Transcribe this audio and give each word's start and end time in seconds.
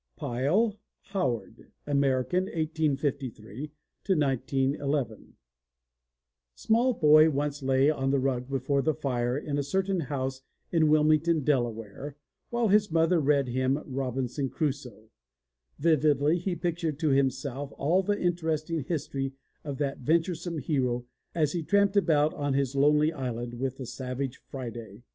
134 0.15 0.33
THE 0.33 0.57
LATCH 0.57 0.75
KEY 0.79 1.13
PYLE, 1.13 1.21
HOWARD 1.21 1.71
(American, 1.85 2.45
1853 2.45 3.71
1911) 4.17 5.33
SMALL 6.55 6.93
boy 6.95 7.29
once 7.29 7.61
lay 7.61 7.87
on 7.91 8.09
the 8.09 8.17
rug 8.17 8.49
before 8.49 8.81
the 8.81 8.95
fire 8.95 9.37
in 9.37 9.59
a 9.59 9.61
certain 9.61 9.99
house 9.99 10.41
in 10.71 10.87
Wilming 10.87 11.21
ton, 11.23 11.41
Delaware, 11.43 12.15
while 12.49 12.69
his 12.69 12.89
mother 12.89 13.19
read 13.19 13.49
him 13.49 13.77
Robinson 13.85 14.49
Crusoe, 14.49 15.11
Vividly 15.77 16.39
he 16.39 16.55
pic 16.55 16.77
tured 16.77 16.97
to 16.97 17.09
himself 17.09 17.71
all 17.77 18.01
the 18.01 18.19
interesting 18.19 18.83
his 18.83 19.07
tory 19.07 19.33
of 19.63 19.77
that 19.77 19.99
venturesome 19.99 20.57
hero 20.57 21.05
as 21.35 21.51
he 21.51 21.61
tramped 21.61 21.95
about 21.95 22.33
on 22.33 22.55
his 22.55 22.73
lonely 22.75 23.13
island 23.13 23.53
with 23.59 23.77
the 23.77 23.85
savage, 23.85 24.37
Friday. 24.47 25.03